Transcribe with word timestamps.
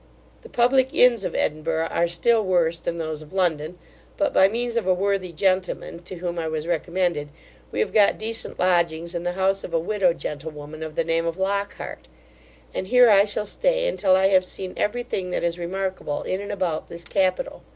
The 0.41 0.49
public 0.49 0.95
inns 0.95 1.23
of 1.25 1.35
Edinburgh 1.35 1.85
are 1.91 2.07
still 2.07 2.43
worse 2.43 2.79
than 2.79 2.97
those 2.97 3.21
of 3.21 3.33
London; 3.33 3.77
but 4.17 4.33
by 4.33 4.47
means 4.47 4.75
of 4.75 4.87
a 4.87 4.95
worthy 4.95 5.31
gentleman, 5.31 6.01
to 6.05 6.15
whom 6.15 6.39
I 6.39 6.47
was 6.47 6.65
recommended, 6.65 7.29
we 7.71 7.81
have 7.81 7.93
got 7.93 8.17
decent 8.17 8.57
lodgings 8.57 9.13
in 9.13 9.21
the 9.21 9.33
house 9.33 9.63
of 9.63 9.75
a 9.75 9.79
widow 9.79 10.13
gentlewoman 10.13 10.81
of 10.81 10.95
the 10.95 11.03
name 11.03 11.27
of 11.27 11.37
Lockhart; 11.37 12.07
and 12.73 12.87
here 12.87 13.11
I 13.11 13.25
shall 13.25 13.45
stay 13.45 13.87
until 13.87 14.15
I 14.15 14.29
have 14.29 14.43
seen 14.43 14.73
every 14.75 15.03
thing 15.03 15.29
that 15.29 15.43
is 15.43 15.59
remarkable 15.59 16.23
in 16.23 16.41
and 16.41 16.51
about 16.51 16.87
this 16.87 17.03
capital. 17.03 17.61